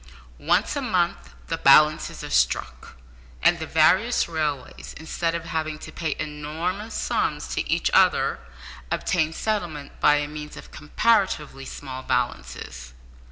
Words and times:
Once 0.39 0.75
a 0.75 0.81
month 0.81 1.35
the 1.45 1.59
balances 1.59 2.23
are 2.23 2.29
struck, 2.31 2.95
and 3.43 3.59
the 3.59 3.67
various 3.67 4.27
railways, 4.27 4.95
instead 4.97 5.35
of 5.35 5.43
having 5.45 5.77
to 5.77 5.91
pay 5.91 6.15
enormous 6.17 6.95
sums 6.95 7.47
to 7.47 7.61
each 7.71 7.91
other, 7.93 8.39
obtain 8.89 9.31
settlement 9.31 9.91
by 9.99 10.25
means 10.25 10.57
of 10.57 10.71
comparatively 10.71 11.65
small 11.65 12.01
balances. 12.01 12.93